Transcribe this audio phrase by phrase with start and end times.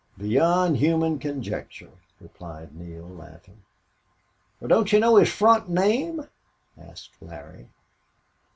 [0.17, 3.61] "Beyond human conjecture," replied Neale, laughing.
[4.59, 6.27] "Wal, don't you know his front name?"
[6.75, 7.67] asked Larry.